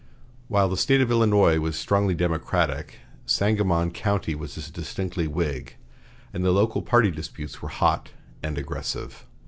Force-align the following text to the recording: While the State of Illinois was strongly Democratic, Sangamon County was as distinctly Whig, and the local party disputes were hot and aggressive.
While 0.47 0.67
the 0.67 0.77
State 0.77 0.99
of 1.01 1.11
Illinois 1.11 1.59
was 1.59 1.77
strongly 1.77 2.15
Democratic, 2.15 3.01
Sangamon 3.27 3.91
County 3.91 4.33
was 4.33 4.57
as 4.57 4.71
distinctly 4.71 5.27
Whig, 5.27 5.75
and 6.33 6.43
the 6.43 6.49
local 6.51 6.81
party 6.81 7.11
disputes 7.11 7.61
were 7.61 7.69
hot 7.69 8.09
and 8.41 8.57
aggressive. 8.57 9.27